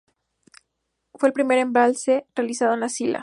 [1.13, 3.19] Fue el primer embalse realizado en La Sila.